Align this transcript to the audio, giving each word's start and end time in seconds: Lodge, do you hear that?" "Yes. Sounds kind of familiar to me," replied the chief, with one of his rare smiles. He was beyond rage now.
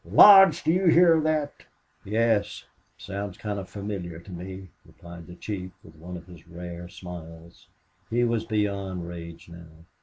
Lodge, 0.03 0.63
do 0.63 0.71
you 0.71 0.87
hear 0.87 1.21
that?" 1.21 1.53
"Yes. 2.03 2.65
Sounds 2.97 3.37
kind 3.37 3.59
of 3.59 3.69
familiar 3.69 4.17
to 4.17 4.31
me," 4.31 4.69
replied 4.83 5.27
the 5.27 5.35
chief, 5.35 5.73
with 5.83 5.93
one 5.95 6.17
of 6.17 6.25
his 6.25 6.47
rare 6.47 6.87
smiles. 6.89 7.67
He 8.09 8.23
was 8.23 8.43
beyond 8.45 9.07
rage 9.07 9.47
now. 9.47 9.85